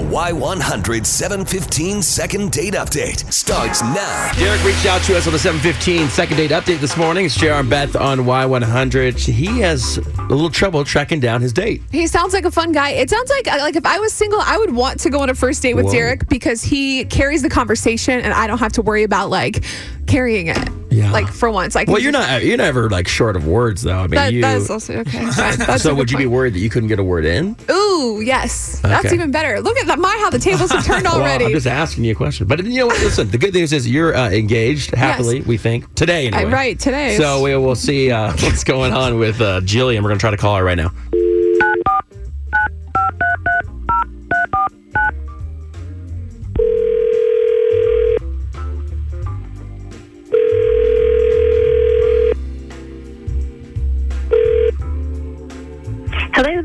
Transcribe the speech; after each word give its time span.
Y100 0.00 1.04
715 1.04 2.02
second 2.02 2.52
date 2.52 2.74
update 2.74 3.30
starts 3.32 3.82
now. 3.82 4.32
Derek 4.36 4.62
reached 4.64 4.86
out 4.86 5.02
to 5.02 5.16
us 5.16 5.26
on 5.26 5.32
the 5.32 5.38
715 5.38 6.08
second 6.08 6.36
date 6.36 6.50
update 6.50 6.80
this 6.80 6.96
morning. 6.96 7.26
It's 7.26 7.36
JR 7.36 7.52
and 7.52 7.70
Beth 7.70 7.96
on 7.96 8.18
Y100. 8.20 9.18
He 9.18 9.60
has 9.60 9.98
a 9.98 10.22
little 10.22 10.50
trouble 10.50 10.84
tracking 10.84 11.20
down 11.20 11.40
his 11.40 11.52
date. 11.52 11.82
He 11.90 12.06
sounds 12.06 12.32
like 12.32 12.44
a 12.44 12.50
fun 12.50 12.72
guy. 12.72 12.90
It 12.90 13.10
sounds 13.10 13.30
like 13.30 13.46
like 13.46 13.76
if 13.76 13.86
I 13.86 13.98
was 13.98 14.12
single, 14.12 14.40
I 14.40 14.56
would 14.58 14.74
want 14.74 15.00
to 15.00 15.10
go 15.10 15.20
on 15.20 15.30
a 15.30 15.34
first 15.34 15.62
date 15.62 15.74
with 15.74 15.86
Whoa. 15.86 15.92
Derek 15.92 16.28
because 16.28 16.62
he 16.62 17.04
carries 17.04 17.42
the 17.42 17.50
conversation 17.50 18.20
and 18.20 18.32
I 18.32 18.46
don't 18.46 18.58
have 18.58 18.72
to 18.72 18.82
worry 18.82 19.02
about 19.02 19.30
like 19.30 19.64
carrying 20.06 20.48
it. 20.48 20.77
Yeah. 20.98 21.12
Like 21.12 21.28
for 21.28 21.48
once. 21.50 21.74
Like 21.74 21.86
Well, 21.88 22.00
you're 22.00 22.10
not 22.12 22.42
you're 22.44 22.56
never 22.56 22.90
like 22.90 23.06
short 23.06 23.36
of 23.36 23.46
words 23.46 23.82
though. 23.82 23.98
I 23.98 24.02
mean, 24.02 24.10
That, 24.16 24.32
you. 24.32 24.42
that's 24.42 24.68
also 24.68 24.94
okay. 24.98 25.30
So 25.78 25.94
would 25.94 26.10
you 26.10 26.18
be 26.18 26.26
worried 26.26 26.54
that 26.54 26.58
you 26.58 26.68
couldn't 26.70 26.88
get 26.88 26.98
a 26.98 27.04
word 27.04 27.24
in? 27.24 27.56
Ooh, 27.70 28.20
yes. 28.20 28.80
That's 28.80 29.12
even 29.12 29.30
better. 29.30 29.60
Look 29.60 29.76
at 29.78 29.86
that, 29.86 29.98
my 29.98 30.16
how 30.20 30.30
the 30.30 30.38
tables 30.38 30.72
have 30.72 30.84
turned 30.84 31.04
Well, 31.08 31.20
already. 31.20 31.44
I'm 31.46 31.52
just 31.52 31.66
asking 31.66 32.04
you 32.04 32.12
a 32.12 32.14
question. 32.16 32.46
But 32.46 32.64
you 32.64 32.78
know 32.80 32.86
what? 32.88 32.98
Listen, 33.00 33.30
the 33.30 33.38
good 33.38 33.54
news 33.54 33.72
is 33.72 33.88
you're 33.88 34.14
uh, 34.16 34.30
engaged 34.30 34.94
happily. 34.94 35.40
We 35.42 35.56
think 35.56 35.94
today. 35.94 36.26
Anyway. 36.26 36.44
I- 36.50 36.52
right, 36.52 36.78
today. 36.78 37.16
So 37.16 37.42
we 37.42 37.56
will 37.56 37.76
see 37.76 38.10
uh, 38.10 38.32
what's 38.40 38.64
going 38.64 38.92
on 38.92 39.18
with 39.18 39.40
uh, 39.40 39.60
Jillian. 39.60 40.02
We're 40.02 40.08
gonna 40.10 40.18
try 40.20 40.30
to 40.32 40.36
call 40.36 40.56
her 40.56 40.64
right 40.64 40.76
now. 40.76 40.90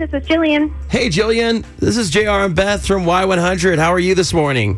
This 0.04 0.22
is 0.22 0.28
Jillian. 0.28 0.74
Hey, 0.90 1.08
Jillian. 1.08 1.64
This 1.78 1.96
is 1.96 2.10
JR 2.10 2.30
and 2.30 2.54
Beth 2.54 2.86
from 2.86 3.04
Y100. 3.06 3.78
How 3.78 3.94
are 3.94 4.00
you 4.00 4.16
this 4.16 4.34
morning? 4.34 4.78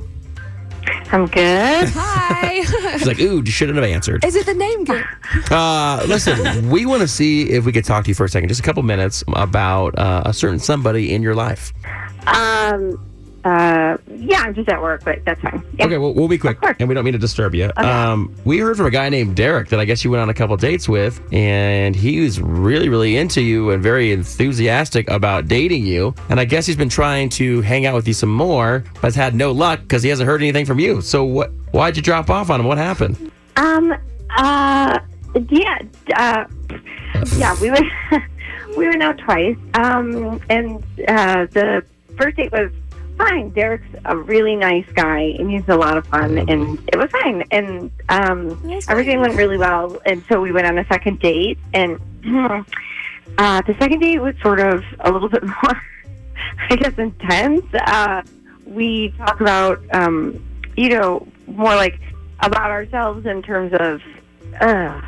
I'm 1.11 1.25
good. 1.25 1.89
Hi. 1.89 2.61
She's 2.99 3.07
like, 3.07 3.19
ooh, 3.19 3.41
you 3.43 3.51
shouldn't 3.51 3.77
have 3.77 3.85
answered. 3.85 4.23
Is 4.23 4.35
it 4.35 4.45
the 4.45 4.53
name 4.53 4.83
good? 4.83 5.03
Uh, 5.49 6.05
listen, 6.07 6.69
we 6.69 6.85
want 6.85 7.01
to 7.01 7.07
see 7.07 7.49
if 7.49 7.65
we 7.65 7.71
could 7.71 7.85
talk 7.85 8.03
to 8.03 8.09
you 8.09 8.13
for 8.13 8.25
a 8.25 8.29
second, 8.29 8.49
just 8.49 8.59
a 8.59 8.63
couple 8.63 8.83
minutes, 8.83 9.23
about 9.29 9.97
uh, 9.97 10.21
a 10.27 10.31
certain 10.31 10.59
somebody 10.59 11.11
in 11.11 11.23
your 11.23 11.33
life. 11.33 11.73
Um, 12.27 13.03
uh, 13.45 13.95
yeah, 14.07 14.41
I'm 14.41 14.55
just 14.55 14.67
at 14.69 14.81
work, 14.81 15.03
but 15.05 15.23
that's 15.23 15.39
fine. 15.39 15.63
Yeah. 15.77 15.85
Okay, 15.85 15.97
well, 15.99 16.15
we'll 16.15 16.27
be 16.27 16.39
quick, 16.39 16.57
and 16.79 16.89
we 16.89 16.95
don't 16.95 17.05
mean 17.05 17.13
to 17.13 17.19
disturb 17.19 17.53
you. 17.53 17.71
Um, 17.77 18.35
we 18.43 18.57
heard 18.57 18.75
from 18.75 18.87
a 18.87 18.91
guy 18.91 19.07
named 19.09 19.35
Derek 19.35 19.69
that 19.69 19.79
I 19.79 19.85
guess 19.85 20.03
you 20.03 20.09
went 20.09 20.21
on 20.21 20.29
a 20.29 20.33
couple 20.33 20.57
dates 20.57 20.89
with, 20.89 21.21
and 21.31 21.95
he 21.95 22.21
was 22.21 22.41
really, 22.41 22.89
really 22.89 23.17
into 23.17 23.41
you 23.41 23.69
and 23.69 23.83
very 23.83 24.11
enthusiastic 24.11 25.07
about 25.11 25.47
dating 25.47 25.85
you. 25.85 26.15
And 26.29 26.39
I 26.39 26.45
guess 26.45 26.65
he's 26.65 26.75
been 26.75 26.89
trying 26.89 27.29
to 27.29 27.61
hang 27.61 27.85
out 27.85 27.93
with 27.93 28.07
you 28.07 28.15
some 28.15 28.31
more, 28.31 28.83
but 28.95 29.03
has 29.03 29.15
had 29.15 29.35
no 29.35 29.51
luck 29.51 29.81
because 29.81 30.01
he 30.01 30.09
hasn't 30.09 30.25
heard 30.25 30.41
anything 30.41 30.65
from 30.65 30.79
you. 30.79 31.01
So 31.01 31.23
what? 31.23 31.51
Why'd 31.71 31.97
you 31.97 32.01
drop 32.01 32.31
off 32.31 32.49
on 32.49 32.59
him? 32.59 32.65
What 32.65 32.79
happened? 32.79 33.31
Um, 33.57 33.93
uh, 34.37 34.99
yeah, 35.49 35.79
uh, 36.15 36.45
yeah, 37.35 37.55
we 37.61 37.69
went, 37.69 37.85
we 38.77 38.87
went 38.87 39.03
out 39.03 39.19
twice. 39.19 39.57
Um, 39.75 40.41
and, 40.49 40.83
uh, 41.07 41.45
the 41.51 41.83
first 42.17 42.37
date 42.37 42.51
was 42.51 42.71
fine. 43.17 43.49
Derek's 43.49 43.87
a 44.05 44.15
really 44.17 44.55
nice 44.55 44.85
guy 44.93 45.35
and 45.39 45.49
he's 45.49 45.67
a 45.67 45.75
lot 45.75 45.97
of 45.97 46.05
fun 46.07 46.37
and 46.37 46.79
it 46.91 46.97
was 46.97 47.09
fine. 47.11 47.43
And, 47.51 47.91
um, 48.09 48.59
That's 48.63 48.89
everything 48.89 49.17
fine. 49.19 49.29
went 49.29 49.35
really 49.37 49.57
well. 49.57 49.99
And 50.05 50.23
so 50.29 50.41
we 50.41 50.51
went 50.51 50.67
on 50.67 50.77
a 50.77 50.85
second 50.87 51.19
date 51.19 51.57
and, 51.73 51.99
uh, 53.37 53.61
the 53.61 53.75
second 53.79 53.99
date 53.99 54.19
was 54.19 54.35
sort 54.41 54.59
of 54.59 54.83
a 54.99 55.11
little 55.11 55.29
bit 55.35 55.43
more, 55.43 55.81
I 56.69 56.75
guess, 56.75 56.97
intense. 56.97 57.65
Uh, 57.73 58.21
we 58.65 59.09
talk 59.17 59.39
about, 59.41 59.81
um, 59.93 60.43
you 60.75 60.89
know, 60.89 61.27
more 61.47 61.75
like 61.75 61.99
about 62.39 62.71
ourselves 62.71 63.25
in 63.25 63.41
terms 63.41 63.73
of, 63.79 64.01
uh, 64.59 65.01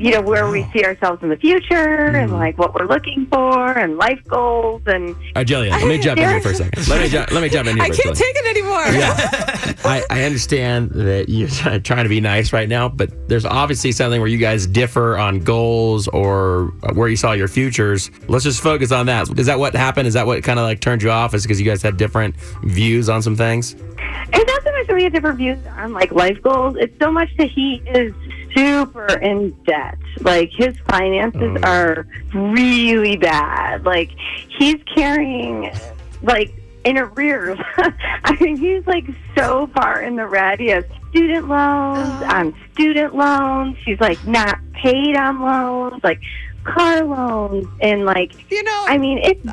you 0.00 0.12
know, 0.12 0.22
where 0.22 0.48
we 0.50 0.66
see 0.72 0.82
ourselves 0.84 1.22
in 1.22 1.28
the 1.28 1.36
future 1.36 2.16
and 2.16 2.30
hmm. 2.30 2.36
like 2.36 2.56
what 2.56 2.74
we're 2.74 2.86
looking 2.86 3.26
for 3.26 3.78
and 3.78 3.98
life 3.98 4.20
goals 4.26 4.82
and 4.86 5.10
All 5.10 5.20
right, 5.36 5.46
Jillian, 5.46 5.70
let 5.70 5.86
me 5.86 5.98
jump 5.98 6.18
in 6.18 6.28
here 6.28 6.40
for 6.40 6.50
a 6.50 6.54
second. 6.54 6.88
Let 6.88 7.02
me, 7.02 7.08
ju- 7.08 7.34
let 7.34 7.42
me 7.42 7.48
jump 7.50 7.68
in 7.68 7.76
here 7.76 7.84
I 7.84 7.88
for 7.88 7.92
a 7.92 7.96
can't 7.96 8.16
second. 8.16 8.34
take 8.34 8.36
it 8.36 8.56
anymore. 8.56 9.80
I, 9.84 10.02
I 10.08 10.24
understand 10.24 10.90
that 10.92 11.28
you're 11.28 11.48
trying 11.80 12.04
to 12.04 12.08
be 12.08 12.20
nice 12.20 12.52
right 12.52 12.68
now, 12.68 12.88
but 12.88 13.28
there's 13.28 13.44
obviously 13.44 13.92
something 13.92 14.20
where 14.20 14.28
you 14.28 14.38
guys 14.38 14.66
differ 14.66 15.18
on 15.18 15.40
goals 15.40 16.08
or 16.08 16.72
where 16.94 17.08
you 17.08 17.16
saw 17.16 17.32
your 17.32 17.48
futures. 17.48 18.10
Let's 18.26 18.44
just 18.44 18.62
focus 18.62 18.92
on 18.92 19.06
that. 19.06 19.38
Is 19.38 19.46
that 19.46 19.58
what 19.58 19.74
happened? 19.74 20.08
Is 20.08 20.14
that 20.14 20.26
what 20.26 20.42
kind 20.42 20.58
of 20.58 20.64
like 20.64 20.80
turned 20.80 21.02
you 21.02 21.10
off? 21.10 21.34
Is 21.34 21.42
because 21.42 21.60
you 21.60 21.66
guys 21.66 21.82
had 21.82 21.98
different 21.98 22.36
views 22.62 23.08
on 23.10 23.20
some 23.22 23.36
things? 23.36 23.76
it's 24.32 24.46
not 24.46 24.62
so 24.62 24.72
much 24.72 24.86
that 24.86 24.94
we 24.94 25.04
have 25.04 25.12
different 25.12 25.38
views 25.38 25.58
on 25.76 25.92
like 25.92 26.12
life 26.12 26.40
goals. 26.42 26.76
It's 26.78 26.96
so 27.00 27.10
much 27.10 27.28
that 27.38 27.50
he 27.50 27.82
is 27.86 28.14
super 28.54 29.06
in 29.18 29.50
debt. 29.64 29.98
Like 30.20 30.50
his 30.52 30.76
finances 30.88 31.58
Oh. 31.64 31.68
are 31.68 32.06
really 32.34 33.16
bad. 33.16 33.84
Like 33.84 34.10
he's 34.58 34.76
carrying 34.94 35.70
like 36.22 36.52
in 36.84 36.98
arrears. 36.98 37.58
I 38.24 38.36
mean, 38.40 38.56
he's 38.56 38.86
like 38.86 39.04
so 39.36 39.66
far 39.68 40.00
in 40.02 40.16
the 40.16 40.26
red. 40.26 40.60
He 40.60 40.68
has 40.68 40.84
student 41.10 41.48
loans 41.48 41.98
Oh. 42.22 42.28
on 42.36 42.54
student 42.72 43.14
loans. 43.14 43.76
He's 43.84 44.00
like 44.00 44.24
not 44.26 44.58
paid 44.72 45.16
on 45.16 45.40
loans, 45.40 46.02
like 46.02 46.20
car 46.64 47.02
loans, 47.04 47.66
and 47.80 48.04
like 48.04 48.32
You 48.50 48.62
know, 48.62 48.84
I 48.88 48.98
mean, 48.98 49.18
it's 49.18 49.44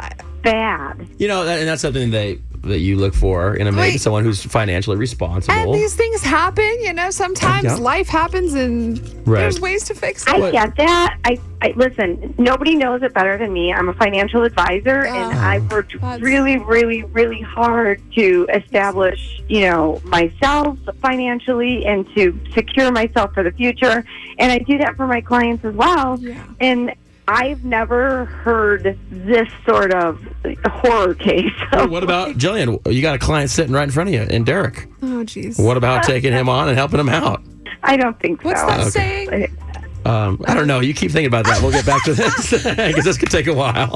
bad. 0.42 1.08
You 1.18 1.28
know, 1.28 1.42
and 1.48 1.68
that's 1.68 1.82
something 1.82 2.12
that 2.12 2.38
that 2.68 2.80
you 2.80 2.96
look 2.98 3.14
for 3.14 3.56
in 3.56 3.68
a 3.68 3.72
mate, 3.72 3.94
Wait. 3.94 4.02
someone 4.02 4.24
who's 4.24 4.44
financially 4.44 4.96
responsible. 4.98 5.54
and 5.54 5.72
responsible. 5.72 5.74
these 5.74 5.96
things 5.96 6.22
happen, 6.22 6.78
you 6.82 6.94
know, 6.94 7.10
sometimes 7.10 7.64
Yeah. 7.66 7.76
life 7.76 8.08
happens 8.08 8.54
and 8.54 9.00
Right. 9.26 9.40
there's 9.42 9.60
ways 9.60 9.84
to 9.86 9.94
fix 9.96 10.24
it. 10.28 10.30
I 10.34 10.52
get 10.52 10.76
that. 10.78 11.18
I, 11.26 11.40
I 11.62 11.74
listen. 11.76 12.34
Nobody 12.38 12.76
knows 12.76 13.02
it 13.04 13.14
better 13.14 13.38
than 13.38 13.52
me. 13.52 13.74
I'm 13.74 13.90
a 13.90 13.94
financial 13.94 14.44
advisor, 14.44 15.06
and 15.06 15.38
I've 15.38 15.70
worked 15.72 16.00
that's- 16.00 16.22
really, 16.22 16.58
really, 16.58 17.04
really 17.04 17.42
hard 17.42 18.02
to 18.16 18.48
establish, 18.54 19.42
you 19.48 19.62
know, 19.62 20.00
myself 20.06 20.78
financially 21.02 21.86
and 21.86 22.08
to 22.16 22.38
secure 22.54 22.92
myself 22.92 23.34
for 23.34 23.44
the 23.44 23.52
future. 23.52 24.04
And 24.38 24.52
I 24.52 24.60
do 24.60 24.78
that 24.78 24.96
for 24.96 25.08
my 25.08 25.22
clients 25.22 25.66
as 25.66 25.74
well. 25.74 26.18
Yeah. 26.22 26.36
And 26.60 26.94
I've 27.30 27.66
never 27.66 28.26
heard 28.26 28.98
this 29.10 29.50
sort 29.66 29.94
of 29.94 30.22
horror 30.66 31.14
case. 31.14 31.52
Well, 31.74 31.90
what 31.90 32.04
about 32.04 32.38
Jillian? 32.38 32.80
You 32.94 33.02
got 33.02 33.16
a 33.16 33.20
client 33.20 33.50
sitting 33.50 33.74
right 33.74 33.84
in 33.84 33.92
front 33.92 34.10
of 34.10 34.14
you, 34.14 34.22
and 34.22 34.46
Derek. 34.46 34.88
Oh, 35.02 35.24
jeez. 35.26 35.64
What 35.64 35.76
about 35.78 36.04
taking 36.04 36.32
him 36.32 36.48
on 36.48 36.70
and 36.70 36.78
helping 36.78 37.00
him 37.00 37.10
out? 37.10 37.42
I 37.84 37.98
don't 37.98 38.18
think 38.20 38.44
What's 38.44 38.62
so. 38.62 38.68
that 38.68 38.80
Okay. 38.88 39.26
saying? 39.28 39.58
Um, 40.06 40.42
I 40.48 40.54
don't 40.54 40.68
know. 40.68 40.80
You 40.80 40.94
keep 40.94 41.12
thinking 41.12 41.28
about 41.28 41.44
that. 41.46 41.62
We'll 41.62 41.72
get 41.72 41.86
back 41.86 42.02
to 42.06 42.14
this 42.14 42.52
because 42.64 43.04
this 43.04 43.18
could 43.18 43.30
take 43.30 43.48
a 43.48 43.54
while. 43.54 43.92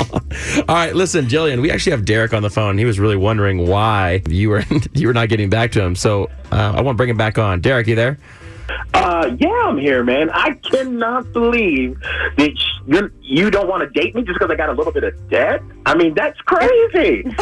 All 0.68 0.76
right, 0.76 0.94
listen, 0.94 1.26
Jillian. 1.28 1.62
We 1.62 1.72
actually 1.72 1.92
have 1.92 2.04
Derek 2.04 2.34
on 2.34 2.44
the 2.44 2.50
phone. 2.50 2.78
He 2.78 2.84
was 2.84 3.00
really 3.00 3.16
wondering 3.16 3.66
why 3.66 4.22
you 4.28 4.50
were 4.50 4.64
you 4.94 5.08
were 5.08 5.14
not 5.14 5.30
getting 5.30 5.50
back 5.50 5.72
to 5.74 5.82
him. 5.82 5.96
So 5.96 6.26
uh, 6.52 6.74
I 6.76 6.82
want 6.82 6.96
to 6.96 6.98
bring 6.98 7.10
him 7.10 7.18
back 7.18 7.38
on. 7.38 7.62
Derek, 7.62 7.88
you 7.88 7.96
there? 7.96 8.18
Uh, 8.94 9.36
yeah, 9.40 9.64
I'm 9.66 9.78
here, 9.78 10.04
man. 10.04 10.30
I 10.32 10.52
cannot 10.70 11.32
believe 11.32 11.98
that 12.38 12.58
sh- 12.58 12.71
you're, 12.88 13.12
you 13.22 13.50
don't 13.52 13.68
want 13.68 13.82
to 13.84 14.00
date 14.00 14.16
me 14.16 14.24
just 14.24 14.40
because 14.40 14.52
I 14.52 14.56
got 14.56 14.70
a 14.70 14.74
little 14.74 14.94
bit 14.94 15.04
of 15.04 15.30
debt. 15.30 15.62
I 15.86 15.96
mean, 15.96 16.14
that's 16.14 16.40
crazy. 16.42 17.26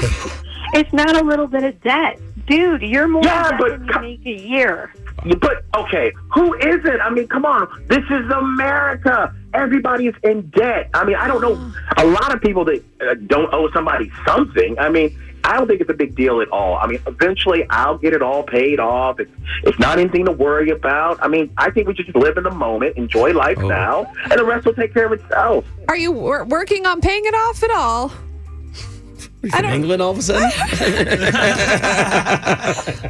It's 0.72 0.94
not 0.94 1.20
a 1.20 1.26
little 1.26 1.48
bit 1.48 1.64
of 1.64 1.82
debt. 1.82 2.20
Dude, 2.46 2.84
you're 2.84 3.08
more 3.08 3.24
Yeah, 3.24 3.58
but 3.58 3.80
than 3.80 3.88
you 3.88 4.02
make 4.02 4.26
a 4.28 4.40
year. 4.48 4.94
but 5.42 5.64
okay, 5.76 6.12
who 6.36 6.54
isn't? 6.60 7.02
I 7.02 7.10
mean, 7.10 7.28
come 7.28 7.44
on. 7.44 7.68
This 7.88 8.04
is 8.12 8.30
America. 8.30 9.34
Everybody 9.56 10.06
is 10.08 10.16
in 10.24 10.48
debt. 10.52 10.92
I 10.94 11.06
mean, 11.06 11.16
I 11.16 11.28
don't 11.28 11.42
know 11.42 11.74
a 11.98 12.06
lot 12.06 12.36
of 12.36 12.42
people 12.42 12.66
that 12.66 12.84
uh, 13.02 13.16
don't 13.26 13.52
owe 13.52 13.72
somebody 13.72 14.12
something. 14.28 14.78
I 14.78 14.90
mean, 14.90 15.18
I 15.50 15.58
don't 15.58 15.68
think 15.68 15.82
it's 15.82 15.90
a 15.90 15.96
big 15.96 16.16
deal 16.16 16.42
at 16.42 16.50
all. 16.50 16.78
I 16.78 16.86
mean, 16.86 17.00
eventually 17.07 17.66
I'll 17.72 17.98
get 17.98 18.13
it 18.13 18.22
all 18.22 18.44
paid 18.44 18.80
off. 18.80 19.19
It's, 19.19 19.31
it's 19.63 19.80
not 19.80 19.98
anything 19.98 20.25
to 20.25 20.31
worry 20.31 20.69
about. 20.69 21.18
I 21.24 21.28
mean, 21.28 21.51
I 21.57 21.72
think 21.72 21.88
we 21.88 21.96
should 21.96 22.06
just 22.06 22.16
live 22.16 22.38
in 22.38 22.44
the 22.44 22.51
moment, 22.51 22.98
enjoy 22.98 23.34
life 23.34 23.57
Oh. 23.60 23.68
now, 23.68 24.06
and 24.25 24.34
the 24.40 24.46
rest 24.46 24.68
will 24.68 24.75
take 24.75 24.94
care 24.94 25.07
of 25.07 25.13
itself. 25.13 25.66
Are 25.88 25.98
you 25.98 26.12
wor- 26.12 26.46
working 26.46 26.86
on 26.86 27.01
paying 27.01 27.25
it 27.25 27.34
off 27.34 27.63
at 27.63 27.72
all? 27.72 28.12
Are 29.42 29.50
from 29.50 29.66
England 29.66 30.04
all 30.04 30.12
of 30.12 30.19
a 30.19 30.22
sudden? 30.22 30.51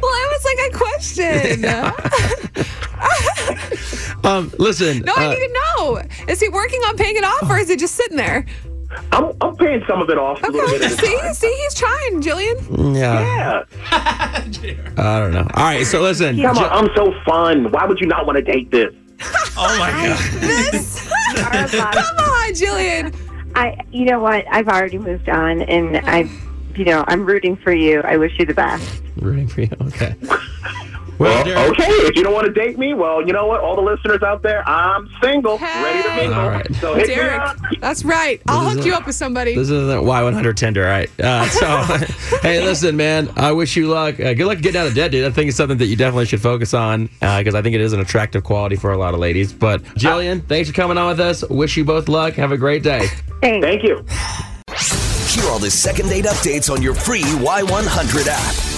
Well, 0.00 0.14
it 0.16 0.28
was 0.32 0.44
like 0.46 0.60
a 0.66 0.70
question. 0.78 1.64
um, 4.24 4.50
listen. 4.58 5.00
No, 5.00 5.12
I 5.14 5.26
uh, 5.26 5.30
need 5.30 5.46
to 5.46 5.52
know. 5.76 6.00
Is 6.28 6.40
he 6.40 6.48
working 6.48 6.80
on 6.82 6.96
paying 6.96 7.16
it 7.16 7.24
off 7.24 7.50
or 7.50 7.58
is 7.58 7.68
he 7.68 7.76
just 7.76 7.96
sitting 7.96 8.16
there? 8.16 8.46
I'm, 9.12 9.32
I'm 9.40 9.56
paying 9.56 9.82
some 9.88 10.00
of 10.00 10.08
it 10.10 10.18
off 10.18 10.42
a 10.42 10.46
little 10.46 10.68
Okay. 10.68 10.78
bit 10.78 10.98
See, 10.98 11.18
time. 11.18 11.34
see, 11.34 11.52
he's 11.62 11.74
trying, 11.74 12.22
Jillian. 12.22 12.96
yeah, 12.96 13.62
Yeah. 13.90 14.92
I 14.98 15.18
don't 15.20 15.32
know. 15.32 15.46
All 15.54 15.64
right, 15.64 15.84
so 15.86 16.00
listen. 16.00 16.40
Come 16.40 16.54
Ji- 16.56 16.62
on, 16.64 16.70
I'm 16.86 16.94
so 16.94 17.12
fun. 17.24 17.70
Why 17.72 17.86
would 17.86 17.98
you 18.00 18.06
not 18.06 18.26
want 18.26 18.36
to 18.36 18.42
date 18.42 18.70
this? 18.70 18.94
Oh 19.56 19.76
my 19.78 19.90
god. 19.90 20.18
This. 20.72 21.10
Are 21.36 21.52
a 21.52 21.76
lot 21.76 21.96
of- 21.96 22.02
Come 22.04 22.16
on, 22.18 22.50
Jillian. 22.52 23.14
I, 23.54 23.76
you 23.90 24.04
know 24.06 24.20
what? 24.20 24.44
I've 24.50 24.68
already 24.68 24.96
moved 24.98 25.28
on, 25.28 25.62
and 25.62 25.96
I've 25.98 26.30
you 26.76 26.84
know, 26.84 27.04
I'm 27.08 27.26
rooting 27.26 27.56
for 27.56 27.72
you. 27.72 28.00
I 28.02 28.16
wish 28.16 28.38
you 28.38 28.46
the 28.46 28.54
best. 28.54 29.02
Rooting 29.16 29.48
for 29.48 29.62
you. 29.62 29.68
Okay. 29.82 30.14
Well, 31.20 31.44
Derek- 31.44 31.72
okay. 31.72 31.84
If 32.08 32.16
you 32.16 32.22
don't 32.24 32.32
want 32.32 32.46
to 32.46 32.52
date 32.52 32.78
me, 32.78 32.94
well, 32.94 33.20
you 33.24 33.32
know 33.34 33.46
what? 33.46 33.60
All 33.60 33.76
the 33.76 33.82
listeners 33.82 34.22
out 34.22 34.42
there, 34.42 34.66
I'm 34.66 35.06
single, 35.22 35.58
ready 35.58 36.02
to 36.02 36.16
mingle. 36.16 36.40
All 36.40 36.48
right. 36.48 36.74
So 36.76 36.94
hit 36.94 37.08
me 37.08 37.14
up. 37.20 37.56
that's 37.78 38.04
right. 38.06 38.40
I'll 38.48 38.60
This 38.64 38.70
is 38.70 38.76
hook 38.76 38.84
a- 38.84 38.88
you 38.88 38.94
up 38.94 39.06
with 39.06 39.14
somebody. 39.16 39.54
This 39.54 39.68
isn't 39.68 40.02
Y100 40.02 40.56
Tinder, 40.56 40.84
all 40.84 40.90
right? 40.90 41.10
Uh, 41.20 41.46
so, 41.48 42.06
hey, 42.42 42.64
listen, 42.64 42.96
man, 42.96 43.30
I 43.36 43.52
wish 43.52 43.76
you 43.76 43.88
luck. 43.88 44.18
Uh, 44.18 44.32
good 44.32 44.46
luck 44.46 44.58
getting 44.60 44.80
out 44.80 44.86
of 44.86 44.94
debt, 44.94 45.10
dude. 45.10 45.26
I 45.26 45.30
think 45.30 45.48
it's 45.48 45.56
something 45.58 45.76
that 45.78 45.86
you 45.86 45.96
definitely 45.96 46.24
should 46.24 46.40
focus 46.40 46.72
on 46.72 47.06
because 47.20 47.54
I 47.54 47.60
think 47.60 47.74
it 47.74 47.82
is 47.82 47.92
an 47.92 48.00
attractive 48.00 48.42
quality 48.42 48.76
for 48.76 48.92
a 48.92 48.96
lot 48.96 49.12
of 49.12 49.20
ladies. 49.20 49.52
But, 49.52 49.82
Jillian, 49.96 50.42
thanks 50.46 50.70
for 50.70 50.74
coming 50.74 50.96
on 50.96 51.08
with 51.08 51.20
us. 51.20 51.44
Wish 51.50 51.76
you 51.76 51.84
both 51.84 52.08
luck. 52.08 52.32
Have 52.34 52.50
a 52.52 52.56
great 52.58 52.82
day. 52.82 53.08
Thanks. 53.42 53.64
Thank 53.66 53.82
you. 53.82 53.96
Hear 55.28 55.50
all 55.50 55.58
the 55.58 55.70
second 55.70 56.08
date 56.08 56.24
updates 56.24 56.72
on 56.72 56.80
your 56.82 56.94
free 56.94 57.22
Y100 57.22 58.26
app. 58.26 58.69